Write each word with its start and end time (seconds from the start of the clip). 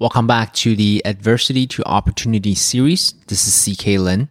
Welcome 0.00 0.26
back 0.26 0.52
to 0.54 0.74
the 0.74 1.02
Adversity 1.04 1.68
to 1.68 1.84
Opportunity 1.84 2.56
series. 2.56 3.12
This 3.28 3.46
is 3.46 3.76
CK 3.76 3.86
Lin. 4.00 4.28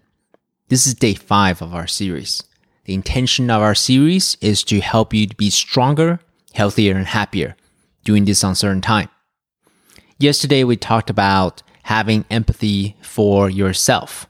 This 0.68 0.86
is 0.86 0.94
day 0.94 1.14
five 1.14 1.62
of 1.62 1.74
our 1.74 1.88
series. 1.88 2.44
The 2.84 2.94
intention 2.94 3.50
of 3.50 3.62
our 3.62 3.74
series 3.74 4.36
is 4.42 4.62
to 4.66 4.82
help 4.82 5.14
you 5.14 5.26
to 5.26 5.36
be 5.38 5.50
stronger, 5.50 6.20
healthier, 6.54 6.98
and 6.98 7.08
happier 7.08 7.56
during 8.04 8.26
this 8.26 8.44
uncertain 8.44 8.82
time. 8.82 9.08
Yesterday, 10.18 10.66
we 10.66 10.76
talked 10.76 11.10
about 11.10 11.64
having 11.84 12.26
empathy 12.30 12.98
for 13.02 13.50
yourself. 13.50 14.28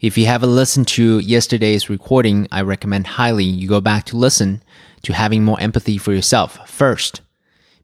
If 0.00 0.16
you 0.16 0.26
haven't 0.26 0.54
listened 0.54 0.86
to 0.88 1.18
yesterday's 1.18 1.90
recording, 1.90 2.46
I 2.52 2.62
recommend 2.62 3.08
highly 3.08 3.44
you 3.44 3.68
go 3.68 3.80
back 3.80 4.04
to 4.04 4.16
listen 4.16 4.62
to 5.02 5.12
having 5.12 5.44
more 5.44 5.60
empathy 5.60 5.98
for 5.98 6.12
yourself 6.12 6.70
first 6.70 7.22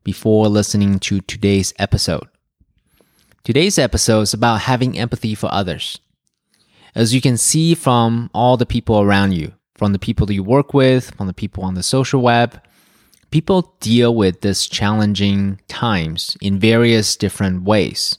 before 0.04 0.46
listening 0.46 1.00
to 1.00 1.20
today's 1.20 1.74
episode. 1.80 2.28
Today's 3.44 3.78
episode 3.78 4.22
is 4.22 4.32
about 4.32 4.62
having 4.62 4.98
empathy 4.98 5.34
for 5.34 5.52
others. 5.52 6.00
As 6.94 7.12
you 7.12 7.20
can 7.20 7.36
see 7.36 7.74
from 7.74 8.30
all 8.32 8.56
the 8.56 8.64
people 8.64 8.98
around 9.02 9.32
you, 9.32 9.52
from 9.74 9.92
the 9.92 9.98
people 9.98 10.24
that 10.24 10.32
you 10.32 10.42
work 10.42 10.72
with, 10.72 11.14
from 11.14 11.26
the 11.26 11.34
people 11.34 11.62
on 11.62 11.74
the 11.74 11.82
social 11.82 12.22
web, 12.22 12.58
people 13.30 13.74
deal 13.80 14.14
with 14.14 14.40
this 14.40 14.66
challenging 14.66 15.60
times 15.68 16.38
in 16.40 16.58
various 16.58 17.16
different 17.16 17.64
ways. 17.64 18.16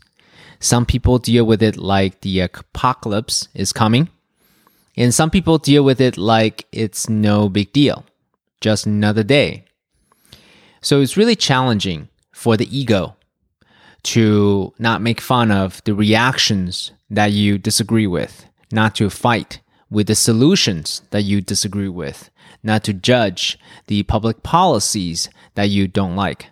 Some 0.60 0.86
people 0.86 1.18
deal 1.18 1.44
with 1.44 1.64
it 1.64 1.76
like 1.76 2.22
the 2.22 2.42
apocalypse 2.42 3.48
is 3.56 3.74
coming, 3.74 4.10
and 4.96 5.12
some 5.12 5.32
people 5.32 5.58
deal 5.58 5.84
with 5.84 6.00
it 6.00 6.20
like 6.20 6.68
it's 6.72 7.10
no 7.10 7.50
big 7.50 7.74
deal, 7.74 8.06
just 8.62 8.86
another 8.86 9.24
day. 9.24 9.66
So 10.82 11.02
it's 11.02 11.18
really 11.18 11.36
challenging 11.36 12.10
for 12.32 12.58
the 12.58 12.78
ego 12.78 13.16
to 14.06 14.74
not 14.80 15.02
make 15.02 15.20
fun 15.20 15.52
of 15.52 15.84
the 15.84 15.96
reactions 15.96 16.92
that 17.10 17.32
you 17.32 17.58
disagree 17.58 18.08
with, 18.08 18.46
not 18.72 18.96
to 18.96 19.10
fight 19.10 19.62
with 19.90 20.08
the 20.08 20.16
solutions 20.16 21.02
that 21.12 21.24
you 21.24 21.42
disagree 21.42 21.90
with, 21.90 22.30
not 22.64 22.84
to 22.84 22.94
judge 22.94 23.60
the 23.88 24.04
public 24.04 24.44
policies 24.44 25.30
that 25.56 25.70
you 25.70 25.88
don't 25.88 26.16
like. 26.16 26.50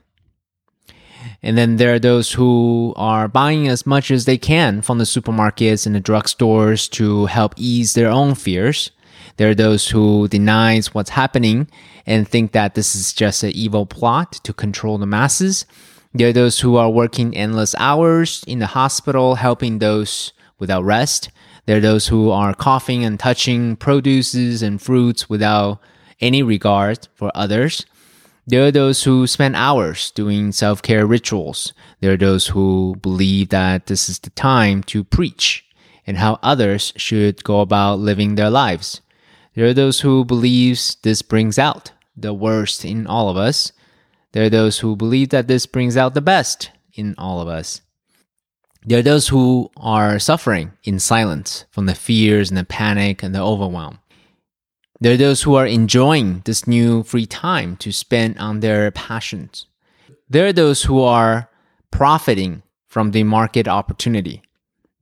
And 1.42 1.58
then 1.58 1.78
there 1.78 1.94
are 1.94 2.00
those 2.00 2.34
who 2.34 2.94
are 2.96 3.28
buying 3.28 3.68
as 3.68 3.86
much 3.86 4.12
as 4.12 4.26
they 4.26 4.38
can 4.38 4.82
from 4.82 4.98
the 4.98 5.04
supermarkets 5.04 5.86
and 5.86 5.96
the 5.96 6.02
drugstores 6.02 6.90
to 6.92 7.26
help 7.28 7.54
ease 7.58 7.94
their 7.94 8.10
own 8.10 8.36
fears. 8.36 8.92
There 9.38 9.50
are 9.50 9.56
those 9.56 9.90
who 9.90 10.28
denies 10.28 10.94
what's 10.94 11.12
happening 11.12 11.68
and 12.06 12.28
think 12.28 12.52
that 12.52 12.76
this 12.76 12.96
is 12.96 13.14
just 13.14 13.44
an 13.44 13.52
evil 13.52 13.86
plot 13.86 14.34
to 14.44 14.54
control 14.54 14.98
the 14.98 15.06
masses. 15.06 15.66
There 16.16 16.30
are 16.30 16.34
those 16.34 16.60
who 16.60 16.76
are 16.76 16.92
working 16.92 17.36
endless 17.36 17.74
hours 17.80 18.44
in 18.46 18.60
the 18.60 18.68
hospital, 18.68 19.36
helping 19.36 19.80
those 19.80 20.32
without 20.60 20.84
rest. 20.84 21.30
There 21.66 21.78
are 21.78 21.82
those 21.82 22.08
who 22.08 22.30
are 22.30 22.54
coughing 22.54 23.04
and 23.04 23.20
touching 23.20 23.76
produces 23.76 24.62
and 24.62 24.80
fruits 24.80 25.28
without 25.28 25.80
any 26.22 26.44
regard 26.44 27.08
for 27.16 27.32
others. 27.34 27.86
There 28.46 28.66
are 28.66 28.72
those 28.72 29.04
who 29.04 29.26
spend 29.26 29.56
hours 29.56 30.12
doing 30.12 30.52
self 30.52 30.82
care 30.82 31.08
rituals. 31.08 31.74
There 32.00 32.14
are 32.14 32.18
those 32.18 32.48
who 32.48 32.96
believe 33.02 33.50
that 33.50 33.88
this 33.88 34.08
is 34.08 34.20
the 34.20 34.30
time 34.32 34.84
to 34.84 35.04
preach 35.04 35.66
and 36.06 36.18
how 36.18 36.38
others 36.44 36.94
should 36.96 37.44
go 37.44 37.62
about 37.62 38.00
living 38.00 38.36
their 38.36 38.50
lives. 38.50 39.02
There 39.56 39.66
are 39.66 39.74
those 39.74 40.02
who 40.02 40.26
believe 40.26 40.80
this 41.02 41.22
brings 41.22 41.58
out 41.58 41.92
the 42.16 42.34
worst 42.34 42.84
in 42.86 43.08
all 43.08 43.30
of 43.30 43.38
us. 43.38 43.72
There 44.34 44.46
are 44.46 44.50
those 44.50 44.80
who 44.80 44.96
believe 44.96 45.30
that 45.30 45.48
this 45.48 45.66
brings 45.66 45.96
out 45.96 46.14
the 46.14 46.22
best 46.22 46.72
in 46.94 47.16
all 47.18 47.40
of 47.40 47.48
us. 47.48 47.82
There 48.86 49.00
are 49.00 49.04
those 49.04 49.30
who 49.30 49.72
are 49.78 50.20
suffering 50.20 50.74
in 50.84 51.00
silence 51.00 51.66
from 51.72 51.86
the 51.86 51.96
fears 51.96 52.50
and 52.50 52.58
the 52.58 52.66
panic 52.66 53.24
and 53.24 53.34
the 53.34 53.40
overwhelm. 53.40 54.00
There 55.00 55.14
are 55.14 55.18
those 55.18 55.44
who 55.44 55.56
are 55.56 55.68
enjoying 55.68 56.42
this 56.46 56.68
new 56.68 57.04
free 57.04 57.26
time 57.26 57.78
to 57.78 57.92
spend 57.92 58.38
on 58.40 58.60
their 58.60 58.92
passions. 58.92 59.68
There 60.30 60.48
are 60.48 60.54
those 60.54 60.84
who 60.84 61.02
are 61.02 61.50
profiting 61.92 62.64
from 62.88 63.12
the 63.12 63.24
market 63.24 63.68
opportunity. 63.68 64.42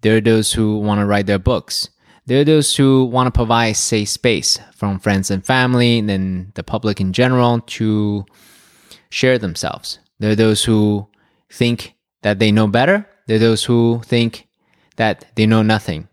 There 0.01 0.17
are 0.17 0.21
those 0.21 0.53
who 0.53 0.79
want 0.79 0.99
to 0.99 1.05
write 1.05 1.25
their 1.27 1.39
books. 1.39 1.89
There 2.25 2.41
are 2.41 2.45
those 2.45 2.75
who 2.75 3.05
want 3.05 3.27
to 3.27 3.31
provide 3.31 3.73
safe 3.73 4.09
space 4.09 4.59
from 4.75 4.99
friends 4.99 5.31
and 5.31 5.45
family 5.45 5.99
and 5.99 6.53
the 6.53 6.63
public 6.63 6.99
in 6.99 7.13
general 7.13 7.61
to 7.61 8.25
share 9.11 9.37
themselves. 9.37 9.99
There 10.19 10.31
are 10.31 10.35
those 10.35 10.63
who 10.63 11.07
think 11.51 11.95
that 12.23 12.39
they 12.39 12.51
know 12.51 12.67
better. 12.67 13.07
There 13.27 13.35
are 13.35 13.39
those 13.39 13.65
who 13.65 14.01
think 14.05 14.47
that 14.95 15.25
they 15.35 15.45
know 15.45 15.61
nothing. 15.61 16.07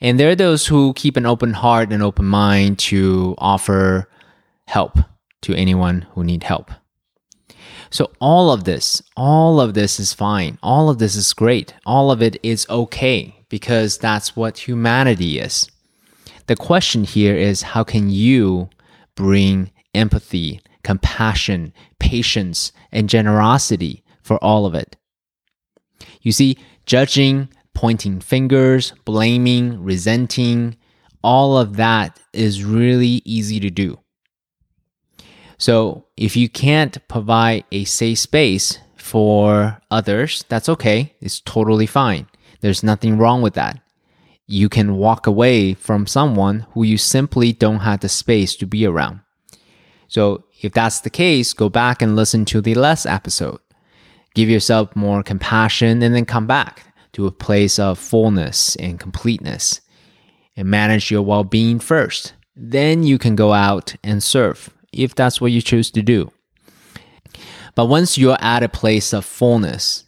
And 0.00 0.18
there 0.18 0.30
are 0.30 0.36
those 0.36 0.66
who 0.66 0.94
keep 0.94 1.16
an 1.16 1.26
open 1.26 1.52
heart 1.52 1.92
and 1.92 2.02
open 2.02 2.24
mind 2.24 2.78
to 2.90 3.34
offer 3.38 4.08
help 4.66 4.98
to 5.42 5.54
anyone 5.54 6.06
who 6.12 6.24
need 6.24 6.42
help. 6.42 6.70
So 7.90 8.10
all 8.20 8.50
of 8.50 8.64
this, 8.64 9.02
all 9.16 9.60
of 9.60 9.74
this 9.74 10.00
is 10.00 10.14
fine. 10.14 10.58
All 10.62 10.88
of 10.88 10.98
this 10.98 11.16
is 11.16 11.32
great. 11.32 11.74
All 11.84 12.10
of 12.10 12.22
it 12.22 12.38
is 12.42 12.66
okay 12.70 13.34
because 13.48 13.98
that's 13.98 14.36
what 14.36 14.68
humanity 14.68 15.38
is. 15.38 15.68
The 16.46 16.56
question 16.56 17.04
here 17.04 17.36
is 17.36 17.62
how 17.62 17.84
can 17.84 18.08
you 18.10 18.70
bring 19.16 19.70
empathy 19.94 20.60
compassion, 20.82 21.72
patience, 21.98 22.72
and 22.92 23.08
generosity 23.08 24.04
for 24.22 24.42
all 24.42 24.66
of 24.66 24.74
it. 24.74 24.96
You 26.22 26.32
see, 26.32 26.58
judging, 26.86 27.48
pointing 27.74 28.20
fingers, 28.20 28.92
blaming, 29.04 29.82
resenting, 29.82 30.76
all 31.22 31.58
of 31.58 31.76
that 31.76 32.18
is 32.32 32.64
really 32.64 33.22
easy 33.24 33.60
to 33.60 33.70
do. 33.70 33.98
So 35.58 36.06
if 36.16 36.36
you 36.36 36.48
can't 36.48 36.96
provide 37.08 37.64
a 37.70 37.84
safe 37.84 38.18
space 38.18 38.78
for 38.96 39.78
others, 39.90 40.44
that's 40.48 40.68
okay. 40.70 41.14
It's 41.20 41.40
totally 41.40 41.86
fine. 41.86 42.26
There's 42.60 42.82
nothing 42.82 43.18
wrong 43.18 43.42
with 43.42 43.54
that. 43.54 43.80
You 44.46 44.68
can 44.68 44.96
walk 44.96 45.26
away 45.26 45.74
from 45.74 46.06
someone 46.06 46.66
who 46.72 46.82
you 46.82 46.98
simply 46.98 47.52
don't 47.52 47.80
have 47.80 48.00
the 48.00 48.08
space 48.08 48.56
to 48.56 48.66
be 48.66 48.86
around. 48.86 49.20
So 50.10 50.42
if 50.60 50.72
that's 50.72 51.00
the 51.00 51.08
case, 51.08 51.52
go 51.52 51.68
back 51.68 52.02
and 52.02 52.16
listen 52.16 52.44
to 52.46 52.60
the 52.60 52.74
last 52.74 53.06
episode. 53.06 53.60
Give 54.34 54.48
yourself 54.48 54.96
more 54.96 55.22
compassion 55.22 56.02
and 56.02 56.12
then 56.12 56.24
come 56.24 56.48
back 56.48 56.82
to 57.12 57.28
a 57.28 57.32
place 57.32 57.78
of 57.78 57.96
fullness 57.96 58.74
and 58.76 58.98
completeness 58.98 59.80
and 60.56 60.68
manage 60.68 61.12
your 61.12 61.22
well 61.22 61.44
being 61.44 61.78
first. 61.78 62.34
Then 62.56 63.04
you 63.04 63.18
can 63.18 63.36
go 63.36 63.52
out 63.52 63.94
and 64.02 64.20
serve 64.20 64.70
if 64.92 65.14
that's 65.14 65.40
what 65.40 65.52
you 65.52 65.62
choose 65.62 65.92
to 65.92 66.02
do. 66.02 66.32
But 67.76 67.86
once 67.86 68.18
you're 68.18 68.36
at 68.40 68.64
a 68.64 68.68
place 68.68 69.12
of 69.12 69.24
fullness, 69.24 70.02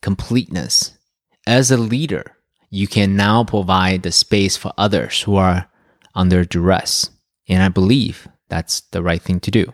completeness, 0.00 0.96
as 1.44 1.72
a 1.72 1.76
leader, 1.76 2.36
you 2.70 2.86
can 2.86 3.16
now 3.16 3.42
provide 3.42 4.04
the 4.04 4.12
space 4.12 4.56
for 4.56 4.72
others 4.78 5.22
who 5.22 5.34
are 5.34 5.68
under 6.14 6.44
duress. 6.44 7.10
And 7.48 7.64
I 7.64 7.68
believe 7.68 8.28
that's 8.50 8.80
the 8.92 9.02
right 9.02 9.22
thing 9.22 9.40
to 9.40 9.50
do. 9.50 9.72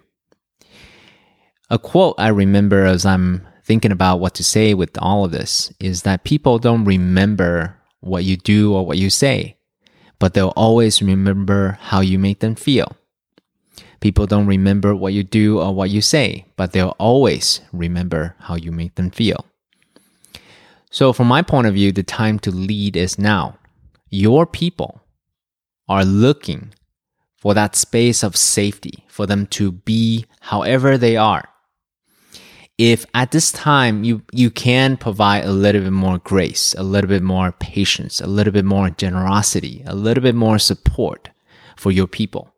A 1.68 1.78
quote 1.78 2.14
I 2.18 2.28
remember 2.28 2.84
as 2.84 3.04
I'm 3.04 3.46
thinking 3.64 3.90
about 3.90 4.20
what 4.20 4.34
to 4.34 4.44
say 4.44 4.74
with 4.74 4.96
all 4.98 5.24
of 5.24 5.32
this 5.32 5.72
is 5.80 6.02
that 6.02 6.22
people 6.22 6.60
don't 6.60 6.84
remember 6.84 7.76
what 8.00 8.22
you 8.22 8.36
do 8.36 8.72
or 8.72 8.86
what 8.86 8.98
you 8.98 9.10
say, 9.10 9.56
but 10.20 10.34
they'll 10.34 10.54
always 10.54 11.02
remember 11.02 11.78
how 11.80 12.00
you 12.00 12.18
make 12.18 12.38
them 12.38 12.54
feel. 12.54 12.96
People 14.00 14.26
don't 14.26 14.46
remember 14.46 14.94
what 14.94 15.12
you 15.12 15.24
do 15.24 15.58
or 15.58 15.74
what 15.74 15.90
you 15.90 16.00
say, 16.00 16.46
but 16.56 16.72
they'll 16.72 16.94
always 16.98 17.60
remember 17.72 18.36
how 18.38 18.54
you 18.54 18.70
make 18.70 18.94
them 18.94 19.10
feel. 19.10 19.44
So, 20.90 21.12
from 21.12 21.26
my 21.26 21.42
point 21.42 21.66
of 21.66 21.74
view, 21.74 21.90
the 21.90 22.02
time 22.02 22.38
to 22.40 22.50
lead 22.50 22.96
is 22.96 23.18
now. 23.18 23.58
Your 24.08 24.46
people 24.46 25.00
are 25.88 26.04
looking 26.04 26.72
for 27.46 27.54
that 27.54 27.76
space 27.76 28.24
of 28.24 28.34
safety 28.34 29.04
for 29.06 29.24
them 29.24 29.46
to 29.46 29.70
be 29.70 30.26
however 30.40 30.98
they 30.98 31.16
are. 31.16 31.48
If 32.76 33.06
at 33.14 33.30
this 33.30 33.52
time 33.52 34.02
you, 34.02 34.22
you 34.32 34.50
can 34.50 34.96
provide 34.96 35.44
a 35.44 35.52
little 35.52 35.82
bit 35.82 35.92
more 35.92 36.18
grace, 36.18 36.74
a 36.76 36.82
little 36.82 37.06
bit 37.06 37.22
more 37.22 37.52
patience, 37.52 38.20
a 38.20 38.26
little 38.26 38.52
bit 38.52 38.64
more 38.64 38.90
generosity, 38.90 39.84
a 39.86 39.94
little 39.94 40.22
bit 40.24 40.34
more 40.34 40.58
support 40.58 41.30
for 41.76 41.92
your 41.92 42.08
people, 42.08 42.52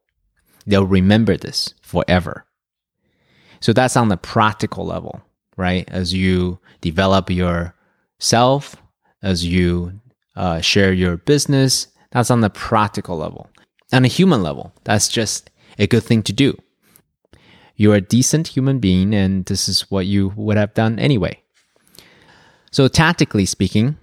they'll 0.66 0.86
remember 0.86 1.36
this 1.36 1.74
forever. 1.82 2.46
So 3.60 3.74
that's 3.74 3.94
on 3.94 4.08
the 4.08 4.16
practical 4.16 4.86
level, 4.86 5.20
right? 5.58 5.86
As 5.90 6.14
you 6.14 6.60
develop 6.80 7.28
yourself, 7.28 8.74
as 9.22 9.44
you 9.44 10.00
uh, 10.34 10.62
share 10.62 10.94
your 10.94 11.18
business, 11.18 11.88
that's 12.10 12.30
on 12.30 12.40
the 12.40 12.48
practical 12.48 13.18
level 13.18 13.50
on 13.92 14.04
a 14.04 14.08
human 14.08 14.42
level, 14.42 14.72
that's 14.84 15.08
just 15.08 15.50
a 15.78 15.86
good 15.86 16.02
thing 16.02 16.22
to 16.24 16.32
do. 16.32 16.56
You're 17.76 17.94
a 17.94 18.00
decent 18.00 18.48
human 18.48 18.80
being, 18.80 19.14
and 19.14 19.44
this 19.46 19.68
is 19.68 19.90
what 19.90 20.06
you 20.06 20.32
would 20.36 20.56
have 20.56 20.74
done 20.74 20.98
anyway. 20.98 21.40
So, 22.70 22.88
tactically 22.88 23.46
speaking, 23.46 23.96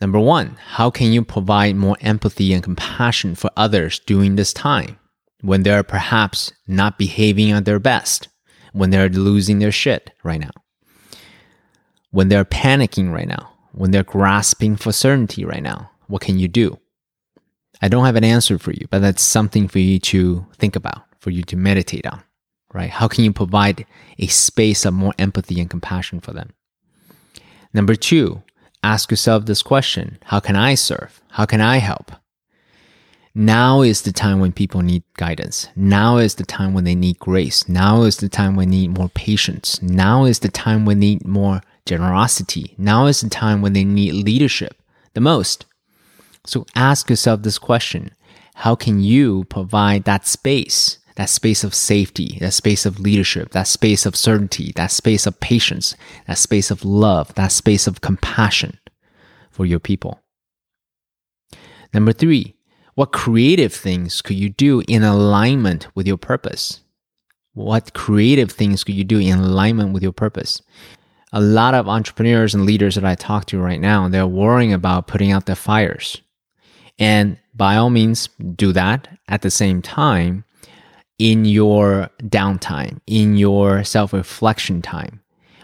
number 0.00 0.18
one, 0.18 0.58
how 0.60 0.90
can 0.90 1.12
you 1.12 1.24
provide 1.24 1.74
more 1.74 1.96
empathy 2.00 2.52
and 2.52 2.62
compassion 2.62 3.34
for 3.34 3.50
others 3.56 4.00
during 4.00 4.36
this 4.36 4.52
time 4.52 4.98
when 5.40 5.62
they're 5.62 5.82
perhaps 5.82 6.52
not 6.66 6.98
behaving 6.98 7.52
at 7.52 7.64
their 7.64 7.80
best, 7.80 8.28
when 8.72 8.90
they're 8.90 9.08
losing 9.08 9.58
their 9.58 9.72
shit 9.72 10.10
right 10.22 10.40
now, 10.40 10.50
when 12.10 12.28
they're 12.28 12.44
panicking 12.44 13.12
right 13.12 13.28
now, 13.28 13.50
when 13.72 13.90
they're 13.90 14.04
grasping 14.04 14.76
for 14.76 14.92
certainty 14.92 15.44
right 15.44 15.62
now? 15.62 15.90
What 16.06 16.22
can 16.22 16.38
you 16.38 16.48
do? 16.48 16.78
I 17.82 17.88
don't 17.88 18.04
have 18.04 18.16
an 18.16 18.24
answer 18.24 18.58
for 18.58 18.72
you, 18.72 18.86
but 18.90 19.00
that's 19.00 19.22
something 19.22 19.68
for 19.68 19.78
you 19.78 19.98
to 19.98 20.46
think 20.56 20.76
about, 20.76 21.02
for 21.20 21.30
you 21.30 21.42
to 21.44 21.56
meditate 21.56 22.06
on, 22.06 22.22
right? 22.72 22.90
How 22.90 23.08
can 23.08 23.24
you 23.24 23.32
provide 23.32 23.86
a 24.18 24.26
space 24.28 24.84
of 24.84 24.94
more 24.94 25.14
empathy 25.18 25.60
and 25.60 25.68
compassion 25.68 26.20
for 26.20 26.32
them? 26.32 26.52
Number 27.74 27.94
two, 27.94 28.42
ask 28.82 29.10
yourself 29.10 29.44
this 29.44 29.62
question 29.62 30.18
How 30.24 30.40
can 30.40 30.56
I 30.56 30.74
serve? 30.74 31.20
How 31.30 31.44
can 31.44 31.60
I 31.60 31.78
help? 31.78 32.12
Now 33.38 33.82
is 33.82 34.00
the 34.00 34.12
time 34.12 34.40
when 34.40 34.52
people 34.52 34.80
need 34.80 35.02
guidance. 35.18 35.68
Now 35.76 36.16
is 36.16 36.36
the 36.36 36.46
time 36.46 36.72
when 36.72 36.84
they 36.84 36.94
need 36.94 37.18
grace. 37.18 37.68
Now 37.68 38.04
is 38.04 38.16
the 38.16 38.30
time 38.30 38.56
when 38.56 38.70
they 38.70 38.78
need 38.78 38.96
more 38.96 39.10
patience. 39.10 39.82
Now 39.82 40.24
is 40.24 40.38
the 40.38 40.48
time 40.48 40.86
when 40.86 41.00
they 41.00 41.16
need 41.16 41.26
more 41.26 41.60
generosity. 41.84 42.74
Now 42.78 43.04
is 43.04 43.20
the 43.20 43.28
time 43.28 43.60
when 43.60 43.74
they 43.74 43.84
need 43.84 44.14
leadership 44.14 44.80
the 45.12 45.20
most. 45.20 45.66
So 46.46 46.64
ask 46.74 47.10
yourself 47.10 47.42
this 47.42 47.58
question 47.58 48.12
How 48.54 48.74
can 48.74 49.00
you 49.00 49.44
provide 49.44 50.04
that 50.04 50.26
space, 50.26 50.98
that 51.16 51.28
space 51.28 51.64
of 51.64 51.74
safety, 51.74 52.38
that 52.40 52.54
space 52.54 52.86
of 52.86 53.00
leadership, 53.00 53.50
that 53.50 53.66
space 53.66 54.06
of 54.06 54.16
certainty, 54.16 54.72
that 54.76 54.92
space 54.92 55.26
of 55.26 55.38
patience, 55.40 55.94
that 56.26 56.38
space 56.38 56.70
of 56.70 56.84
love, 56.84 57.34
that 57.34 57.52
space 57.52 57.86
of 57.86 58.00
compassion 58.00 58.78
for 59.50 59.66
your 59.66 59.80
people? 59.80 60.20
Number 61.92 62.12
three, 62.12 62.54
what 62.94 63.12
creative 63.12 63.74
things 63.74 64.22
could 64.22 64.36
you 64.36 64.48
do 64.48 64.82
in 64.88 65.02
alignment 65.02 65.88
with 65.94 66.06
your 66.06 66.16
purpose? 66.16 66.80
What 67.52 67.94
creative 67.94 68.50
things 68.50 68.84
could 68.84 68.94
you 68.94 69.04
do 69.04 69.18
in 69.18 69.38
alignment 69.38 69.92
with 69.92 70.02
your 70.02 70.12
purpose? 70.12 70.62
A 71.32 71.40
lot 71.40 71.74
of 71.74 71.88
entrepreneurs 71.88 72.54
and 72.54 72.64
leaders 72.64 72.94
that 72.94 73.04
I 73.04 73.14
talk 73.14 73.46
to 73.46 73.58
right 73.58 73.80
now, 73.80 74.08
they're 74.08 74.26
worrying 74.26 74.72
about 74.72 75.06
putting 75.08 75.32
out 75.32 75.46
their 75.46 75.56
fires. 75.56 76.20
And 76.98 77.38
by 77.54 77.76
all 77.76 77.90
means, 77.90 78.28
do 78.54 78.72
that 78.72 79.08
at 79.28 79.42
the 79.42 79.50
same 79.50 79.82
time 79.82 80.44
in 81.18 81.44
your 81.44 82.10
downtime, 82.22 83.00
in 83.06 83.36
your 83.36 83.84
self 83.84 84.12
reflection 84.12 84.82
time. 84.82 85.20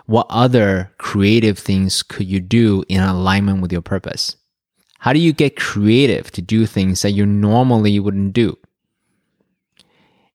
What 0.07 0.27
other 0.31 0.93
creative 0.99 1.59
things 1.59 2.03
could 2.03 2.27
you 2.27 2.41
do 2.41 2.85
in 2.89 3.01
alignment 3.01 3.63
with 3.63 3.73
your 3.73 3.83
purpose? 3.83 4.37
How 4.99 5.13
do 5.13 5.19
you 5.19 5.33
get 5.33 5.57
creative 5.57 6.31
to 6.33 6.43
do 6.43 6.67
things 6.67 7.03
that 7.03 7.13
you 7.13 7.27
normally 7.27 7.99
wouldn't 7.99 8.33
do? 8.33 8.57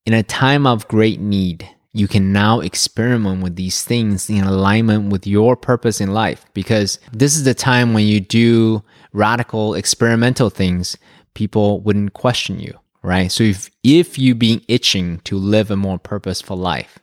In 0.05 0.13
a 0.13 0.23
time 0.23 0.65
of 0.65 0.87
great 0.87 1.19
need, 1.19 1.69
you 1.97 2.07
can 2.07 2.31
now 2.31 2.59
experiment 2.59 3.41
with 3.41 3.55
these 3.55 3.83
things 3.83 4.29
in 4.29 4.43
alignment 4.43 5.11
with 5.11 5.25
your 5.25 5.55
purpose 5.55 5.99
in 5.99 6.13
life 6.13 6.45
because 6.53 6.99
this 7.11 7.35
is 7.35 7.43
the 7.43 7.53
time 7.53 7.93
when 7.93 8.05
you 8.05 8.19
do 8.19 8.83
radical 9.13 9.73
experimental 9.73 10.49
things, 10.49 10.97
people 11.33 11.79
wouldn't 11.81 12.13
question 12.13 12.59
you, 12.59 12.77
right? 13.01 13.31
So 13.31 13.43
if 13.43 13.71
if 13.83 14.17
you 14.17 14.35
being 14.35 14.61
itching 14.67 15.19
to 15.21 15.37
live 15.37 15.71
a 15.71 15.75
more 15.75 15.97
purposeful 15.97 16.57
life, 16.57 16.99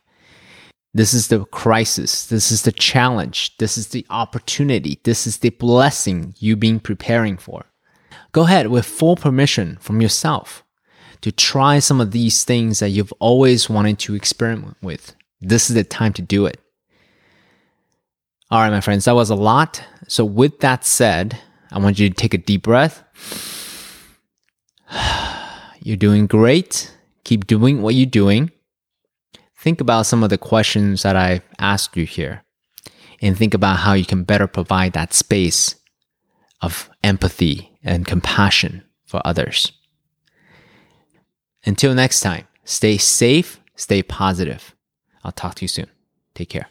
this 0.93 1.13
is 1.13 1.27
the 1.27 1.43
crisis. 1.45 2.25
This 2.27 2.51
is 2.51 2.61
the 2.61 2.71
challenge. 2.71 3.57
This 3.57 3.77
is 3.77 3.89
the 3.89 4.05
opportunity. 4.09 4.99
This 5.03 5.27
is 5.27 5.39
the 5.39 5.49
blessing 5.49 6.33
you 6.39 6.55
been 6.55 6.79
preparing 6.79 7.35
for. 7.35 7.65
Go 8.31 8.43
ahead 8.43 8.67
with 8.67 8.85
full 8.85 9.17
permission 9.17 9.77
from 9.81 10.01
yourself 10.01 10.64
to 11.25 11.31
try 11.31 11.79
some 11.79 11.99
of 11.99 12.11
these 12.11 12.43
things 12.43 12.79
that 12.79 12.89
you've 12.89 13.13
always 13.19 13.69
wanted 13.69 13.99
to 13.99 14.15
experiment 14.15 14.77
with. 14.81 15.15
This 15.41 15.69
is 15.69 15.75
the 15.75 15.83
time 15.83 16.13
to 16.13 16.21
do 16.21 16.45
it. 16.45 16.59
All 18.51 18.61
right, 18.61 18.69
my 18.69 18.81
friends, 18.81 19.05
that 19.05 19.15
was 19.15 19.29
a 19.29 19.35
lot. 19.35 19.83
So, 20.07 20.23
with 20.23 20.59
that 20.59 20.85
said, 20.85 21.37
I 21.71 21.79
want 21.79 21.99
you 21.99 22.09
to 22.09 22.15
take 22.15 22.33
a 22.33 22.37
deep 22.37 22.63
breath. 22.63 23.03
You're 25.81 25.97
doing 25.97 26.27
great. 26.27 26.95
Keep 27.23 27.47
doing 27.47 27.81
what 27.81 27.95
you're 27.95 28.05
doing 28.05 28.51
think 29.65 29.81
about 29.81 30.05
some 30.05 30.23
of 30.23 30.29
the 30.29 30.37
questions 30.37 31.01
that 31.01 31.15
I 31.15 31.41
asked 31.57 31.97
you 31.97 32.05
here 32.05 32.43
and 33.19 33.35
think 33.35 33.55
about 33.55 33.77
how 33.77 33.93
you 33.93 34.05
can 34.05 34.23
better 34.23 34.45
provide 34.45 34.93
that 34.93 35.11
space 35.11 35.73
of 36.61 36.87
empathy 37.03 37.75
and 37.83 38.05
compassion 38.05 38.83
for 39.07 39.19
others. 39.25 39.71
Until 41.65 41.93
next 41.93 42.21
time, 42.21 42.47
stay 42.63 42.97
safe, 42.97 43.59
stay 43.75 44.03
positive. 44.03 44.75
I'll 45.23 45.31
talk 45.31 45.55
to 45.55 45.63
you 45.63 45.67
soon. 45.67 45.87
Take 46.35 46.49
care. 46.49 46.67